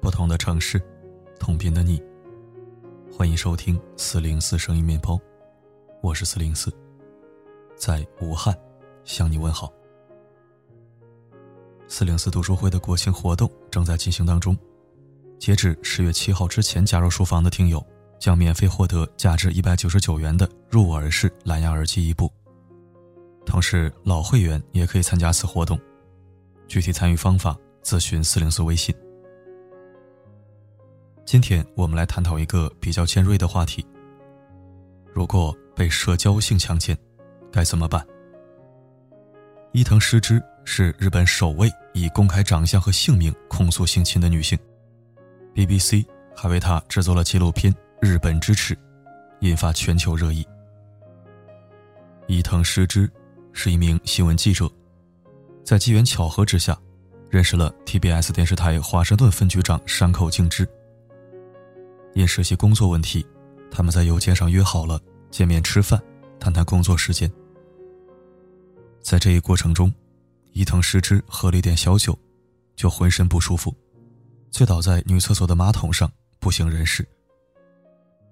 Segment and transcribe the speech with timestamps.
[0.00, 0.80] 不同的城市，
[1.38, 2.02] 同频的你。
[3.12, 5.18] 欢迎收听四零四声音面包，
[6.00, 6.72] 我是四零四，
[7.74, 8.56] 在武汉
[9.04, 9.72] 向你问好。
[11.88, 14.56] 四零四读书会的国庆活动正在进行当中，
[15.38, 17.84] 截止十月七号之前加入书房的听友
[18.18, 22.32] 将免费获得价值一百九十九元的入耳式蓝牙耳机一部，
[23.44, 25.78] 同时老会员也可以参加此活动。
[26.66, 28.92] 具体参与方法咨询四零四微信。
[31.24, 33.86] 今天我们来探讨一个比较尖锐的话题：
[35.12, 36.96] 如果被社交性强奸，
[37.52, 38.04] 该怎么办？
[39.72, 44.58] 伊藤诗织是日本首位以公开长相和姓名控诉性侵的女性
[45.56, 46.04] ，BBC
[46.36, 48.74] 还为他制作了纪录片《日本之耻》，
[49.40, 50.46] 引发全球热议。
[52.26, 53.10] 伊藤诗织
[53.52, 54.70] 是一名新闻记者，
[55.64, 56.78] 在机缘巧合之下，
[57.30, 60.68] 认识了 TBS 电视台华盛顿分局长山口敬之。
[62.12, 63.26] 因实习工作问题，
[63.70, 65.98] 他们在邮件上约好了见面吃饭，
[66.38, 67.30] 谈谈工作时间。
[69.00, 69.90] 在这一过程中，
[70.52, 72.18] 伊藤诗织喝了一点小酒，
[72.74, 73.74] 就浑身不舒服，
[74.56, 77.06] 醉倒在女厕所的马桶上，不省人事。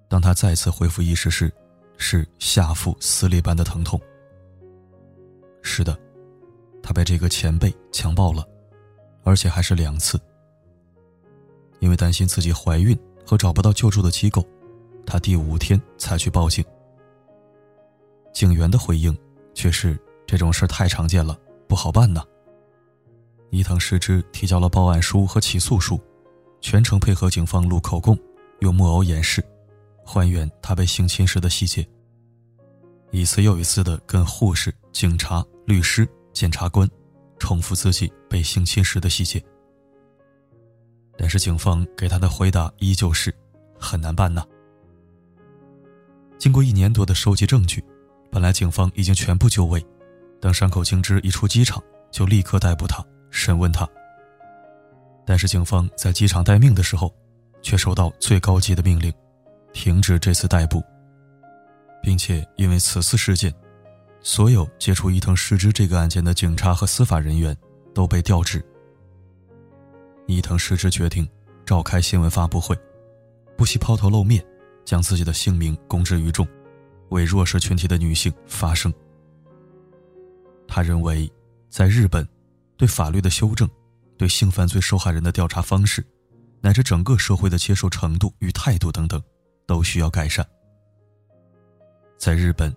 [0.09, 1.53] 当他再次恢复意识时，
[1.97, 4.01] 是下腹撕裂般的疼痛。
[5.61, 5.95] 是的，
[6.81, 8.43] 他被这个前辈强暴了，
[9.23, 10.19] 而且还是两次。
[11.79, 12.97] 因为担心自己怀孕。
[13.23, 14.43] 和找不到救助的机构，
[15.05, 16.65] 他第五天才去报警。
[18.33, 19.15] 警员的回应
[19.53, 19.95] 却是
[20.25, 22.23] ：“这种事太常见了，不好办呐。”
[23.51, 25.99] 伊藤诗织提交了报案书和起诉书，
[26.65, 28.17] 全程配合警方录口供，
[28.61, 29.39] 用木偶演示，
[30.03, 31.87] 还原他被性侵时的细节。
[33.11, 36.89] 一次又一次的跟护士、警察、律师、检察官
[37.37, 39.39] 重复自己被性侵时的细节。
[41.15, 43.31] 但是警方给他的回答依旧是
[43.79, 44.43] 很难办呐。
[46.39, 47.79] 经过一年多的收集证据，
[48.31, 49.85] 本来警方已经全部就位，
[50.41, 51.79] 等山口敬之一出机场，
[52.09, 53.87] 就立刻逮捕他，审问他。
[55.25, 57.13] 但是警方在机场待命的时候，
[57.61, 59.11] 却收到最高级的命令，
[59.73, 60.83] 停止这次逮捕，
[62.03, 63.53] 并且因为此次事件，
[64.21, 67.57] 所有接触伊藤诗织这个案件的警察和司法人员
[67.93, 68.63] 都被调职。
[70.27, 71.27] 伊藤失之决定
[71.65, 72.77] 召开新闻发布会，
[73.57, 74.45] 不惜抛头露面，
[74.83, 76.47] 将自己的姓名公之于众，
[77.09, 78.93] 为弱势群体的女性发声。
[80.67, 81.31] 他认为，
[81.69, 82.27] 在日本，
[82.77, 83.69] 对法律的修正，
[84.17, 86.05] 对性犯罪受害人的调查方式，
[86.61, 89.21] 乃至整个社会的接受程度与态度等等，
[89.65, 90.45] 都需要改善。
[92.17, 92.73] 在日本，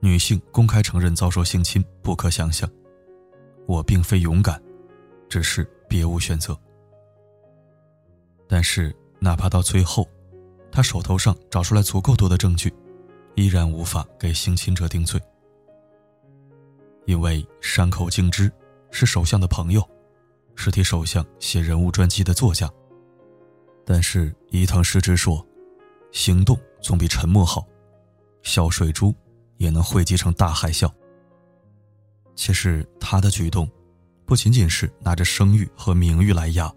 [0.00, 2.68] 女性公开承认遭受性侵不可想象。
[3.66, 4.62] 我并非勇敢，
[5.28, 6.58] 只是别无选择。
[8.46, 10.06] 但是，哪怕到最后，
[10.70, 12.72] 他手头上找出来足够多的证据，
[13.34, 15.18] 依然无法给性侵者定罪。
[17.06, 18.52] 因为山口敬之
[18.90, 19.82] 是首相的朋友，
[20.54, 22.70] 是替首相写人物传记的作家。
[23.84, 25.46] 但是伊藤诗织说
[26.12, 27.66] ：“行动总比沉默好，
[28.42, 29.14] 小水珠
[29.58, 30.90] 也能汇集成大海啸。”
[32.34, 33.68] 其实他的举动，
[34.24, 36.72] 不仅仅是拿着声誉和名誉来压。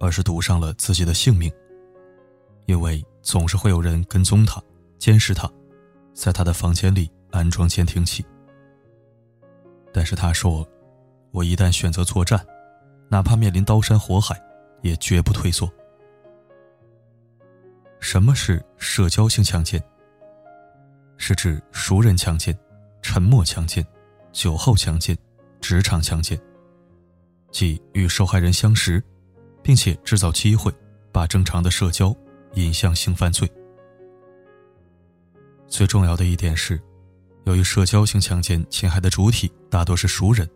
[0.00, 1.52] 而是赌上了自己的性命，
[2.66, 4.62] 因为总是会有人跟踪他、
[4.96, 5.50] 监视他，
[6.14, 8.24] 在他的房间里安装监听器。
[9.92, 10.64] 但是他说
[11.34, 12.46] ：“我一旦选择作战，
[13.08, 14.40] 哪怕面临刀山火海，
[14.82, 15.70] 也绝不退缩。”
[18.00, 19.82] 什么是社交性强奸？
[21.16, 22.56] 是指熟人强奸、
[23.02, 23.84] 沉默强奸、
[24.32, 25.16] 酒后强奸、
[25.60, 26.40] 职场强奸，
[27.50, 29.02] 即与受害人相识。
[29.60, 30.72] 并且制造机会，
[31.12, 32.16] 把正常的社交
[32.54, 33.46] 引向性犯罪。
[35.66, 36.80] 最重要的一点是，
[37.44, 40.48] 由于社交性强奸侵害的主体大多是熟人，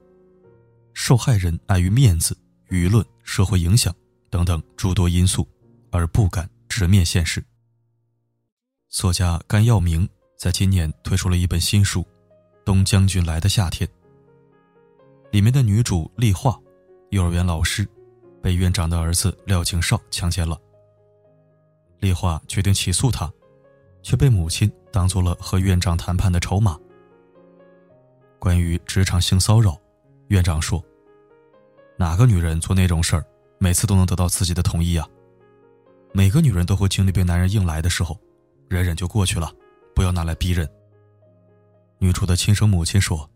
[0.95, 2.37] 受害人碍于面子、
[2.69, 3.95] 舆论、社会影响
[4.31, 5.47] 等等诸多因素，
[5.91, 7.45] 而不敢直面现实。
[8.89, 12.01] 作家甘耀明在今年推出了一本新书
[12.65, 13.89] 《东将军来的夏天》，
[15.31, 16.59] 里面的女主丽化，
[17.11, 17.89] 幼儿园老师。
[18.43, 20.61] 被院长的儿子廖景少强奸了。
[22.01, 23.33] 丽华决定起诉他，
[24.03, 26.77] 却被母亲当做了和院长谈判的筹码。
[28.41, 29.79] 关于职场性骚扰，
[30.33, 30.83] 院长说
[31.99, 33.23] ：“哪个女人做那种事儿，
[33.59, 35.07] 每次都能得到自己的同意啊。
[36.15, 38.19] 每个女人都会经历被男人硬来的时候，
[38.67, 39.53] 忍忍就过去了，
[39.95, 40.67] 不要拿来逼人。
[41.99, 43.29] 女主的亲生母亲说：“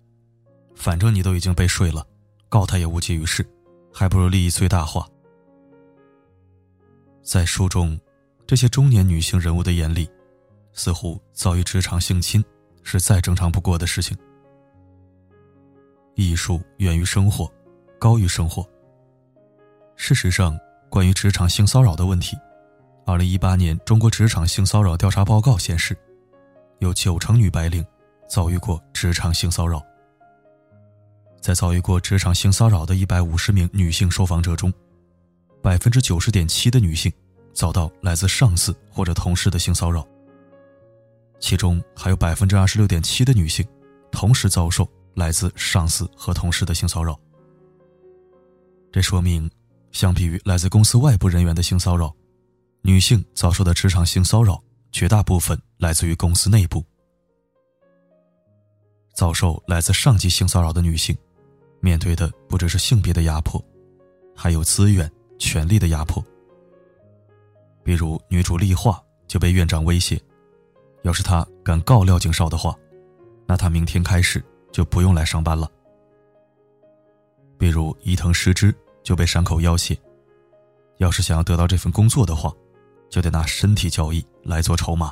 [0.75, 2.03] 反正你都已经被睡了，
[2.49, 3.47] 告他也无济于事，
[3.93, 5.07] 还不如利益最大化。”
[7.23, 8.01] 在书中，
[8.47, 10.09] 这些中年女性人物的眼里，
[10.73, 12.43] 似乎遭遇职场性侵
[12.83, 14.17] 是再正常不过的事情。
[16.17, 17.47] 艺术源于生活，
[17.99, 18.67] 高于生活。
[19.97, 20.59] 事实上，
[20.89, 22.35] 关于职场性骚扰的问题，
[23.05, 25.95] 二零一八年中国职场性骚扰调查报告显示，
[26.79, 27.85] 有九成女白领
[28.31, 29.85] 遭遇过职场性骚扰。
[31.39, 34.73] 在遭遇过职场性骚扰的一百五十名女性受访者中，
[35.63, 37.13] 百分之九十点七的女性
[37.53, 40.03] 遭到来自上司或者同事的性骚扰，
[41.41, 43.63] 其中还有百分之二十六点七的女性
[44.11, 44.89] 同时遭受。
[45.17, 47.19] 来自上司和同事的性骚扰，
[48.93, 49.51] 这说明，
[49.91, 52.15] 相比于来自公司外部人员的性骚扰，
[52.83, 56.85] 女性遭受的职场性骚扰绝大部分来自于公司内部。
[59.15, 61.17] 遭受来自上级性骚扰的女性，
[61.81, 63.65] 面对的不只是性别的压迫，
[64.37, 66.23] 还有资源、权力的压迫。
[67.83, 70.21] 比如女主丽化就被院长威胁，
[71.05, 72.77] 要是她敢告廖景少的话，
[73.47, 74.45] 那她明天开始。
[74.77, 75.67] 就不用来上班了。
[77.57, 79.99] 比如伊藤诗织就被山口要挟，
[80.99, 82.53] 要是想要得到这份工作的话，
[83.09, 85.11] 就得拿身体交易来做筹码。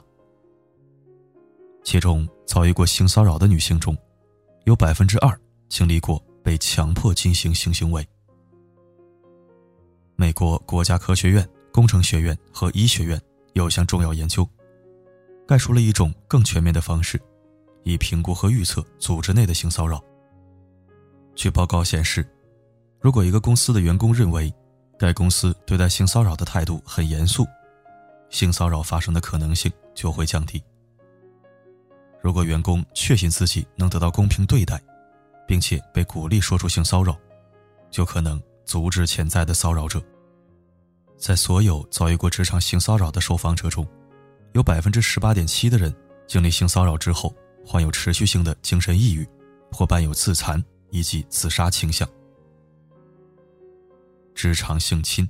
[1.83, 3.97] 其中遭遇过性骚扰的女性中，
[4.65, 5.35] 有百分之二
[5.71, 8.07] 经历过被强迫进行性行为。
[10.15, 13.19] 美国国家科学院、工程学院和医学院
[13.55, 14.47] 有项重要研究，
[15.49, 17.19] 概述了一种更全面的方式。
[17.85, 20.03] 以评估和预测组织内的性骚扰。
[21.35, 22.27] 据报告显示，
[23.01, 24.53] 如果一个公司的员工认为
[24.99, 27.47] 该公司对待性骚扰的态度很严肃，
[28.31, 30.63] 性骚扰发生的可能性就会降低。
[32.23, 34.81] 如果员工确信自己能得到公平对待，
[35.47, 37.17] 并且被鼓励说出性骚扰，
[37.91, 40.03] 就可能阻止潜在的骚扰者。
[41.19, 43.87] 在所有遭遇过职场性骚扰的受访者中，
[44.53, 45.95] 有百分之十八点七的人
[46.27, 47.35] 经历性骚扰之后。
[47.65, 49.27] 患有持续性的精神抑郁，
[49.73, 52.09] 或伴有自残以及自杀倾向。
[54.35, 55.29] 职场性侵，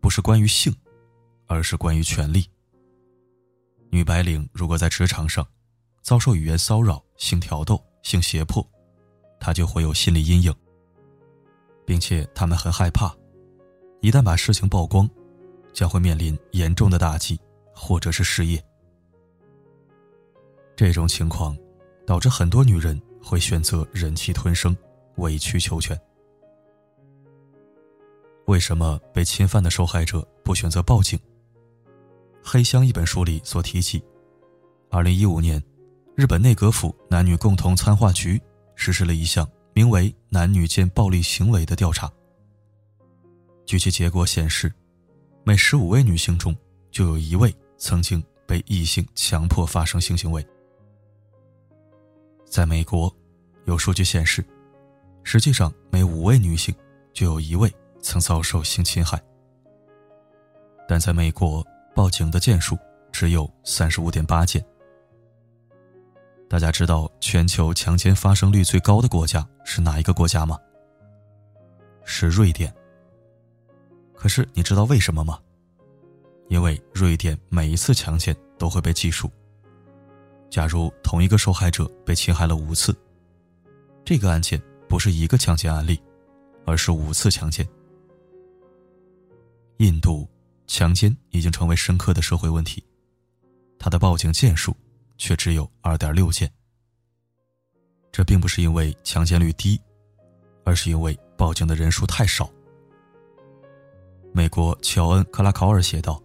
[0.00, 0.74] 不是关于性，
[1.46, 2.46] 而是关于权力。
[3.90, 5.46] 女白领如果在职场上
[6.02, 8.66] 遭受语言骚扰、性挑逗、性胁迫，
[9.40, 10.54] 她就会有心理阴影，
[11.84, 13.14] 并且她们很害怕，
[14.00, 15.08] 一旦把事情曝光，
[15.72, 17.40] 将会面临严重的打击，
[17.74, 18.62] 或者是失业。
[20.76, 21.56] 这种情况
[22.06, 24.76] 导致很多女人会选择忍气吞声、
[25.16, 25.98] 委曲求全。
[28.44, 31.18] 为什么被侵犯的受害者不选择报警？
[32.44, 34.04] 《黑箱》一本书里所提起，
[34.90, 35.60] 二零一五年，
[36.14, 38.40] 日本内阁府男女共同参画局
[38.74, 42.12] 实施了一项名为“男女间暴力行为”的调查。
[43.64, 44.70] 据其结果显示，
[45.42, 46.54] 每十五位女性中
[46.90, 50.46] 就有一位曾经被异性强迫发生性行为。
[52.56, 53.14] 在美国，
[53.66, 54.42] 有数据显示，
[55.24, 56.74] 实际上每五位女性
[57.12, 57.70] 就有一位
[58.00, 59.22] 曾遭受性侵害。
[60.88, 61.62] 但在美国，
[61.94, 62.74] 报警的件数
[63.12, 64.64] 只有三十五点八件。
[66.48, 70.58] 大家知道全球强奸发生率最高的国家是哪一个国家吗？
[72.06, 72.74] 是瑞典。
[74.14, 75.38] 可是你知道为什么吗？
[76.48, 79.30] 因为瑞典每一次强奸都会被计数。
[80.56, 82.96] 假如同一个受害者被侵害了五次，
[84.06, 84.58] 这个案件
[84.88, 86.00] 不是一个强奸案例，
[86.64, 87.68] 而是五次强奸。
[89.76, 90.26] 印度
[90.66, 92.82] 强奸已经成为深刻的社会问题，
[93.78, 94.74] 他的报警件数
[95.18, 96.50] 却只有二点六件。
[98.10, 99.78] 这并不是因为强奸率低，
[100.64, 102.50] 而是因为报警的人数太少。
[104.32, 106.18] 美国乔恩·克拉考尔写道：“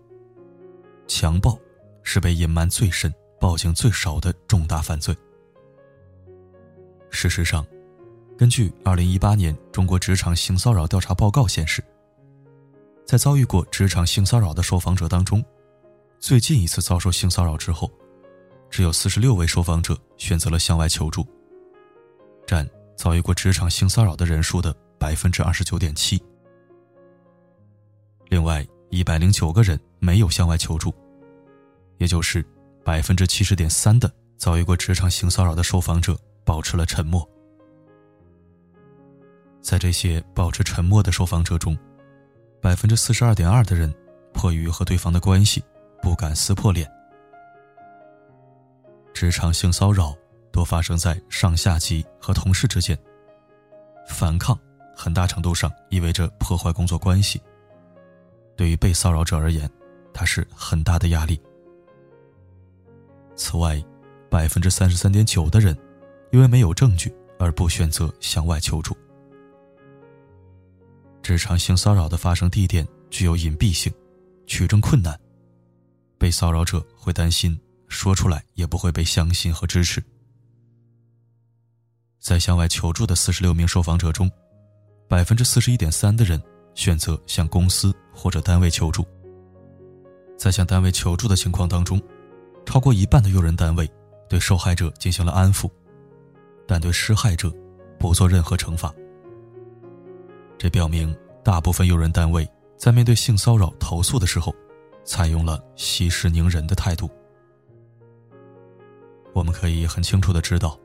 [1.06, 1.60] 强暴
[2.02, 5.18] 是被隐瞒最深。”报警最少的重大犯罪。
[7.10, 7.66] 事实上，
[8.38, 11.84] 根据二零一八年中国职场性骚扰调查报告显示，
[13.04, 15.44] 在遭遇过职场性骚扰的受访者当中，
[16.20, 17.92] 最近一次遭受性骚扰之后，
[18.70, 21.26] 只有四十六位受访者选择了向外求助，
[22.46, 26.22] 占遭遇过职场性骚扰的人数的百分之二十九点七。
[28.30, 30.94] 另外，一百零九个人没有向外求助，
[31.98, 32.46] 也就是。
[32.84, 37.28] 百分之七十点三的遭遇过职场性骚扰的受访者保持了沉默。
[39.62, 41.78] 在这些保持沉默的受访者中，
[42.60, 43.94] 百分之四十二点二的人
[44.34, 45.64] 迫于和对方的关系，
[46.02, 46.90] 不敢撕破脸。
[49.14, 50.16] 职场性骚扰
[50.52, 52.98] 多发生在上下级和同事之间，
[54.08, 54.58] 反抗
[54.96, 57.40] 很大程度上意味着破坏工作关系。
[58.58, 59.70] 对于被骚扰者而言，
[60.12, 61.40] 它是很大的压力。
[63.36, 63.84] 此外，
[64.30, 65.78] 百分之三十三点九的人
[66.32, 68.96] 因为没有证据而不选择向外求助。
[71.22, 73.94] 职场性骚扰的发生地点具有隐蔽性，
[74.48, 75.20] 取证困难，
[76.18, 80.04] 被骚扰者会担心说出来也不会被相信和支持。
[82.20, 84.30] 在向外求助的四十六名受访者中，
[85.08, 86.42] 百分之四十一点三的人
[86.76, 89.06] 选择向公司或者单位求助。
[90.38, 92.02] 在向单位求助的情况当中，
[92.72, 93.86] 超过一半的用人单位
[94.30, 95.70] 对受害者进行了安抚，
[96.66, 97.54] 但对施害者
[98.00, 98.96] 不做任何惩罚。
[100.58, 101.14] 这表明，
[101.44, 104.56] 大部分用人单位在面对性骚扰投诉的时候，
[105.04, 107.10] 采用了息事宁人的态度。
[109.34, 110.80] 我们可以很清楚的知道，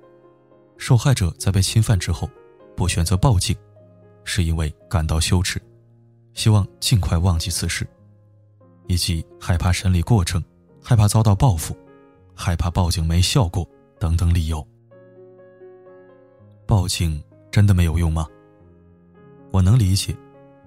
[0.79, 2.29] 受害者在被侵犯之后，
[2.77, 3.57] 不选择报警，
[4.25, 5.63] 是因为感到羞耻，
[6.35, 7.87] 希望尽快忘记此事，
[8.89, 10.43] 以及害怕审理过程，
[10.89, 11.77] 害怕遭到报复，
[12.33, 14.65] 害怕报警没效果等等理由。
[16.65, 18.25] 报警真的没有用吗？
[19.51, 20.17] 我能理解，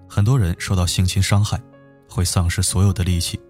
[0.06, 1.58] 很多人受到性侵伤害，
[2.06, 3.40] 会丧失所有的力气，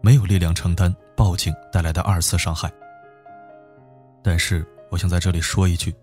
[0.00, 2.72] 没有力量承担报警带来的二次伤害。
[4.20, 5.94] 但是，我想在这里说一句：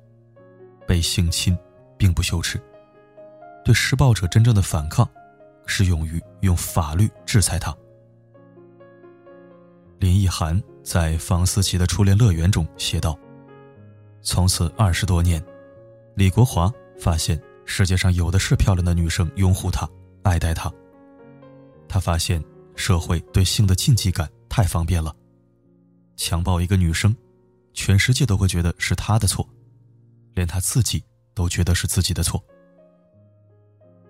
[0.88, 1.57] 被性侵
[1.98, 2.57] 并不羞耻。
[3.65, 5.05] 对施暴者真正的反抗，
[5.65, 7.75] 是勇于用法律制裁他。
[10.12, 13.18] 林奕涵在房思琪的初恋乐园中写道
[14.22, 15.41] ：“从此二十多年，
[16.15, 19.89] 李国华发现。”世界上有的是漂亮的女生拥护他、
[20.24, 20.70] 爱戴他。
[21.88, 22.44] 他发现
[22.75, 25.15] 社会对性的禁忌感太方便了，
[26.18, 27.15] 强暴一个女生，
[27.72, 29.48] 全世界都会觉得是他的错，
[30.34, 31.01] 连他自己
[31.34, 32.44] 都觉得是自己的错。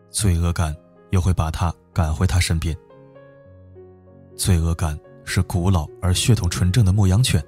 [0.10, 0.76] 罪恶感
[1.12, 2.76] 又会把他赶回他身边。
[4.36, 7.44] 罪恶感是古老而血统纯正的牧羊犬，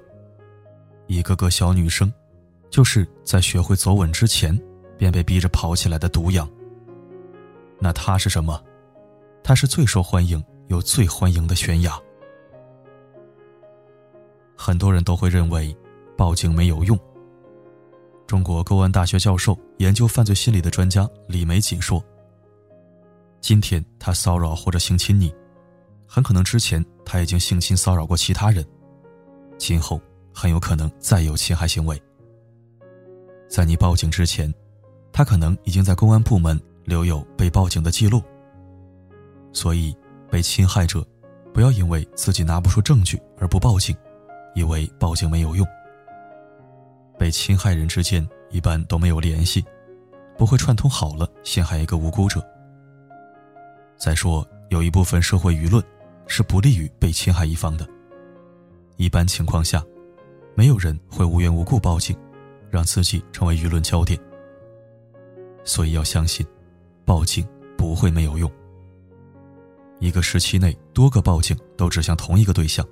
[1.06, 2.12] 一个个小女生，
[2.70, 4.58] 就是在学会走稳之前。
[4.96, 6.48] 便被逼着跑起来的毒羊。
[7.80, 8.62] 那它是什么？
[9.42, 12.00] 它是最受欢迎又最欢迎的悬崖。
[14.56, 15.76] 很多人都会认为
[16.16, 16.96] 报警没有用。
[18.24, 22.00] 中国公安大学教授、研究犯罪心理的专家李玫瑾说
[23.42, 25.34] ：“今天他骚扰或者性侵你，
[26.14, 28.64] 很可能之前他已经性侵骚扰过其他人，
[29.58, 30.00] 今后
[30.32, 32.00] 很有可能再有侵害行为。
[33.48, 34.54] 在你报警之前。”
[35.16, 38.20] 他可能已经在公安部门留有被报警的记录，
[39.52, 39.96] 所以
[40.28, 41.06] 被侵害者
[41.52, 43.96] 不要因为自己拿不出证据而不报警，
[44.56, 45.64] 以为报警没有用。
[47.16, 49.64] 被侵害人之间一般都没有联系，
[50.36, 52.44] 不会串通好了陷害一个无辜者。
[53.96, 55.80] 再说，有一部分社会舆论
[56.26, 57.88] 是不利于被侵害一方的，
[58.96, 59.84] 一般情况下，
[60.54, 62.16] 没有人会无缘无故报警，
[62.70, 64.18] 让自己成为舆论焦点。
[65.64, 66.46] 所以要相信，
[67.04, 68.50] 报警不会没有用。
[70.00, 72.86] 一个时期内多个报警都指向同一个对象，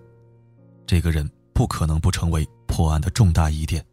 [0.86, 3.84] 这个人不可能不成为破案的重大疑点。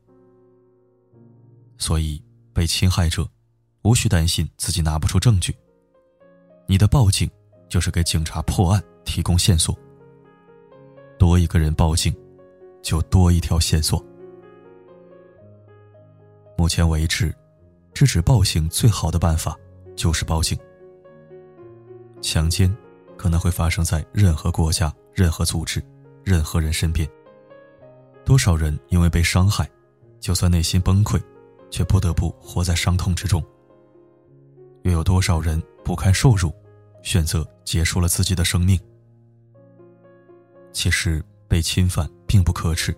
[1.78, 2.22] 所以，
[2.54, 3.28] 被侵害者
[3.84, 5.56] 无需担心自己拿不出证据。
[6.68, 7.30] 你的报警
[7.68, 9.76] 就是给警察破案提供线索。
[11.18, 12.16] 多一个人报警，
[12.84, 14.06] 就多一条线索。
[16.56, 17.36] 目前为止。
[17.92, 19.58] 制止暴行最好的办法
[19.94, 20.58] 就是报警。
[22.22, 22.74] 强奸
[23.18, 25.84] 可能会发生在任何国家、任何组织、
[26.24, 27.10] 任何人身边。
[28.24, 29.70] 多少人因为被伤害，
[30.22, 31.22] 就算内心崩溃，
[31.70, 33.44] 却不得不活在伤痛之中。
[34.84, 36.54] 又有多少人不堪受辱，
[37.02, 38.80] 选择结束了自己的生命？
[40.72, 42.96] 其实被侵犯并不可耻，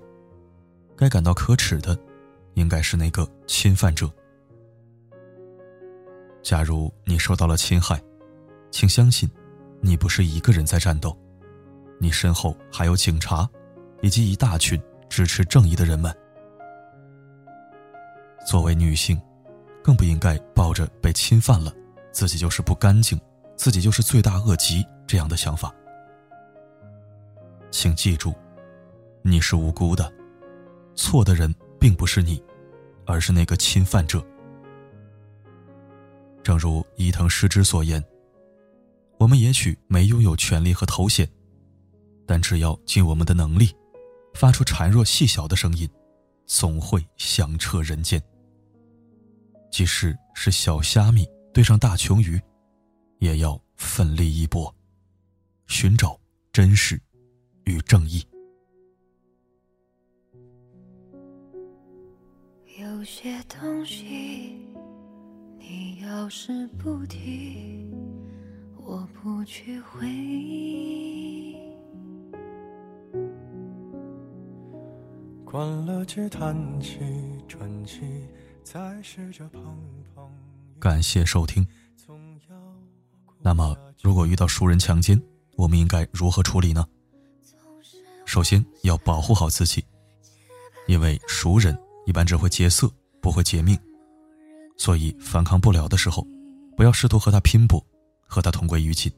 [0.95, 1.97] 该感到可耻的，
[2.53, 4.11] 应该是那个侵犯者。
[6.43, 8.01] 假如你受到了侵害，
[8.71, 9.29] 请相信，
[9.79, 11.15] 你不是一个人在战斗，
[11.99, 13.49] 你身后还有警察，
[14.01, 16.15] 以及一大群支持正义的人们。
[18.45, 19.21] 作为女性，
[19.83, 21.71] 更不应该抱着被侵犯了，
[22.11, 23.19] 自己就是不干净，
[23.55, 25.73] 自己就是罪大恶极这样的想法。
[27.71, 28.35] 请记住，
[29.23, 30.13] 你是无辜的，
[30.93, 32.43] 错的人并不是你，
[33.05, 34.23] 而是那个侵犯者。
[36.43, 38.03] 正如伊藤诗织所言
[39.17, 41.27] ：“我们也许没拥有权力和头衔，
[42.25, 43.73] 但只要尽我们的能力，
[44.33, 45.89] 发出孱弱细小的声音，
[46.45, 48.21] 总会响彻人间。
[49.71, 52.41] 即使是小虾米对上大穷鱼，
[53.19, 54.75] 也要奋力一搏，
[55.67, 56.19] 寻找
[56.51, 57.01] 真实
[57.65, 58.25] 与正义。
[62.79, 64.57] 有些东西，
[65.57, 67.89] 你要是不提。
[68.77, 71.55] 我不去回忆。
[75.45, 76.99] 关了机，叹气，
[77.47, 78.01] 喘气，
[78.63, 79.63] 再试着碰
[80.15, 80.29] 碰。
[80.79, 81.65] 感谢收听。
[83.39, 85.21] 那么，如果遇到熟人强奸，
[85.55, 86.85] 我们应该如何处理呢？
[88.31, 89.83] 首先要保护好自己，
[90.87, 92.89] 因为熟人一般只会劫色，
[93.21, 93.77] 不会劫命，
[94.77, 96.25] 所以反抗不了的时候，
[96.77, 97.85] 不要试图和他拼搏。
[98.25, 99.11] 和他同归于尽，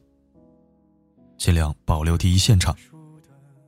[1.38, 2.76] 尽量保留第一现场。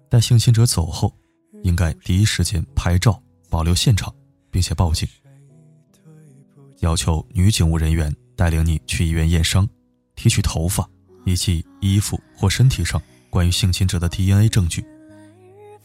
[0.09, 1.17] 待性侵者走后，
[1.63, 4.13] 应该第一时间拍照保留现场，
[4.51, 5.09] 并且报警。
[6.81, 9.65] 要求女警务人员带领你去医院验伤，
[10.17, 10.85] 提取头发
[11.25, 13.01] 以及衣服或身体上
[13.31, 14.85] 关于性侵者的 DNA 证据，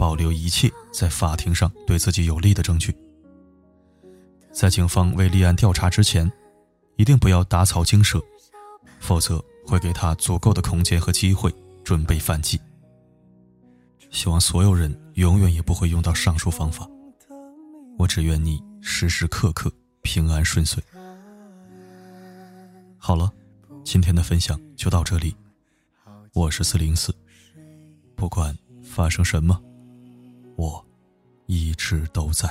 [0.02, 2.92] 保留一切在法庭上对自己有利的证据。
[4.52, 6.30] 在警方未立案调查之前，
[6.96, 8.20] 一定不要打草惊蛇，
[9.00, 9.40] 否则。
[9.64, 11.54] 会给他足够的空间和机会
[11.84, 12.60] 准备反击。
[14.10, 16.90] 希望所有人永远也不会用到上述方法。
[17.98, 20.84] 我只愿你时时刻刻平安顺遂。
[22.98, 23.32] 好了，
[23.86, 25.34] 今天的分享就到这里。
[26.34, 27.16] 我是四零四，
[28.16, 29.62] 不管发生什么，
[30.62, 30.86] 我
[31.48, 32.48] 一直都在。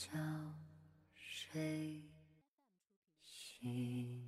[0.00, 0.08] 觉
[1.12, 2.00] 睡
[3.22, 4.19] 醒。